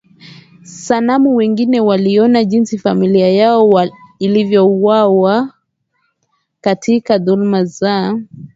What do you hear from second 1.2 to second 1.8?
Wengine